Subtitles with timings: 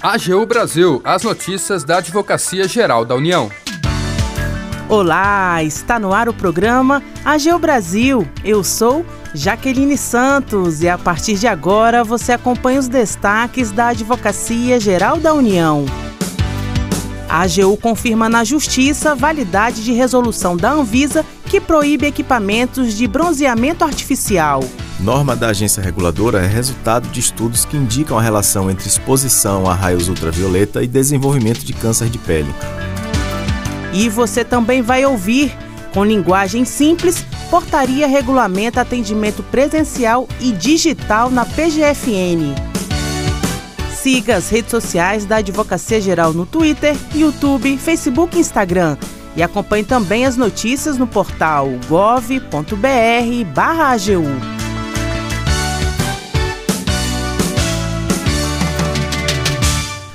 [0.00, 3.50] AGU Brasil, as notícias da Advocacia Geral da União.
[4.88, 8.26] Olá, está no ar o programa AGU Brasil.
[8.44, 14.78] Eu sou Jaqueline Santos e a partir de agora você acompanha os destaques da Advocacia
[14.78, 15.84] Geral da União.
[17.28, 23.82] A AGU confirma na Justiça validade de resolução da Anvisa que proíbe equipamentos de bronzeamento
[23.82, 24.62] artificial.
[25.00, 29.74] Norma da agência reguladora é resultado de estudos que indicam a relação entre exposição a
[29.74, 32.52] raios ultravioleta e desenvolvimento de câncer de pele.
[33.92, 35.56] E você também vai ouvir,
[35.94, 42.56] com linguagem simples, portaria regulamenta atendimento presencial e digital na PGFN.
[43.94, 48.96] Siga as redes sociais da Advocacia Geral no Twitter, YouTube, Facebook e Instagram.
[49.36, 52.58] E acompanhe também as notícias no portal gov.br/agu.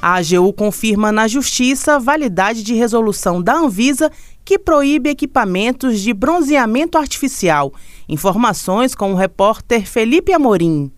[0.00, 4.12] A AGU confirma na Justiça a validade de resolução da Anvisa
[4.44, 7.72] que proíbe equipamentos de bronzeamento artificial.
[8.08, 10.90] Informações com o repórter Felipe Amorim.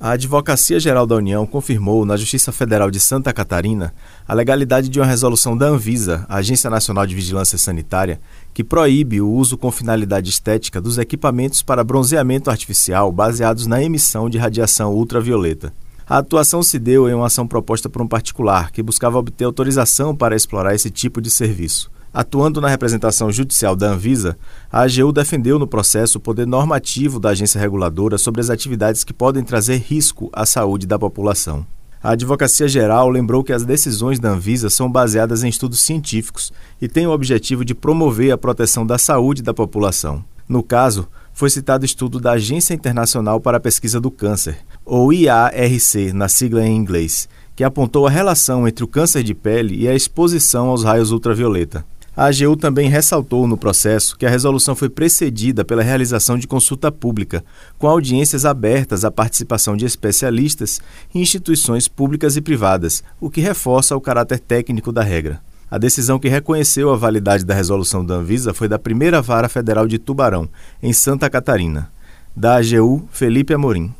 [0.00, 3.94] A Advocacia Geral da União confirmou na Justiça Federal de Santa Catarina
[4.26, 8.20] a legalidade de uma resolução da Anvisa, Agência Nacional de Vigilância Sanitária,
[8.52, 14.28] que proíbe o uso com finalidade estética dos equipamentos para bronzeamento artificial baseados na emissão
[14.28, 15.72] de radiação ultravioleta.
[16.10, 20.12] A atuação se deu em uma ação proposta por um particular que buscava obter autorização
[20.12, 21.88] para explorar esse tipo de serviço.
[22.12, 24.36] Atuando na representação judicial da Anvisa,
[24.72, 29.12] a AGU defendeu no processo o poder normativo da agência reguladora sobre as atividades que
[29.12, 31.64] podem trazer risco à saúde da população.
[32.02, 36.88] A Advocacia Geral lembrou que as decisões da Anvisa são baseadas em estudos científicos e
[36.88, 40.24] têm o objetivo de promover a proteção da saúde da população.
[40.48, 41.06] No caso,
[41.40, 46.66] foi citado estudo da Agência Internacional para a Pesquisa do Câncer, ou IARC, na sigla
[46.66, 50.84] em inglês, que apontou a relação entre o câncer de pele e a exposição aos
[50.84, 51.82] raios ultravioleta.
[52.14, 56.92] A AGU também ressaltou no processo que a resolução foi precedida pela realização de consulta
[56.92, 57.42] pública,
[57.78, 60.78] com audiências abertas à participação de especialistas
[61.14, 65.40] e instituições públicas e privadas, o que reforça o caráter técnico da regra.
[65.70, 69.86] A decisão que reconheceu a validade da resolução da Anvisa foi da primeira vara federal
[69.86, 70.48] de Tubarão,
[70.82, 71.92] em Santa Catarina.
[72.34, 73.94] Da AGU, Felipe Amorim.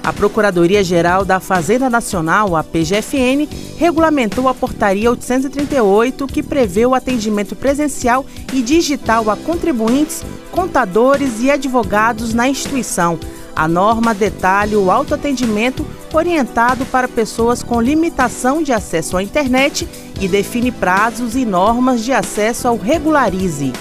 [0.00, 7.56] A Procuradoria-Geral da Fazenda Nacional, a PGFN, regulamentou a Portaria 838, que prevê o atendimento
[7.56, 13.18] presencial e digital a contribuintes, contadores e advogados na instituição.
[13.58, 19.88] A norma detalha o autoatendimento orientado para pessoas com limitação de acesso à internet
[20.20, 23.72] e define prazos e normas de acesso ao Regularize,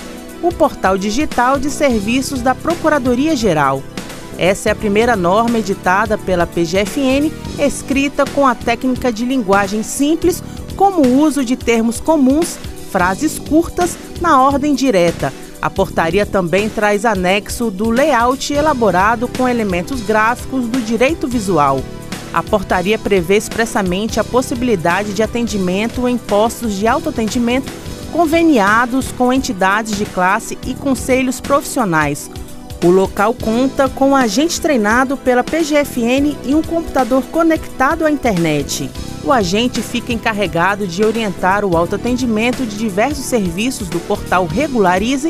[0.41, 3.83] o portal digital de serviços da Procuradoria-Geral.
[4.35, 10.41] Essa é a primeira norma editada pela PGFN, escrita com a técnica de linguagem simples,
[10.75, 12.57] como o uso de termos comuns,
[12.91, 15.31] frases curtas na ordem direta.
[15.61, 21.81] A portaria também traz anexo do layout elaborado com elementos gráficos do direito visual.
[22.33, 27.71] A portaria prevê expressamente a possibilidade de atendimento em postos de autoatendimento
[28.11, 32.29] conveniados com entidades de classe e conselhos profissionais
[32.83, 38.89] o local conta com um agente treinado pela PGFN e um computador conectado à internet.
[39.23, 44.16] O agente fica encarregado de orientar o autoatendimento de diversos serviços do portal
[44.49, 45.29] Regularize,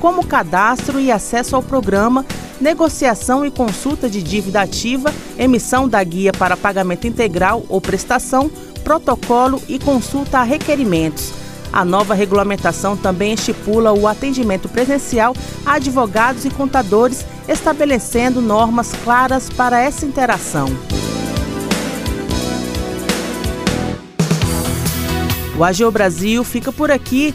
[0.00, 2.24] como cadastro e acesso ao programa,
[2.60, 8.50] negociação e consulta de dívida ativa, emissão da guia para pagamento integral ou prestação,
[8.82, 11.32] protocolo e consulta a requerimentos
[11.72, 15.34] a nova regulamentação também estipula o atendimento presencial
[15.64, 20.68] a advogados e contadores, estabelecendo normas claras para essa interação.
[25.56, 27.34] O AGU Brasil fica por aqui.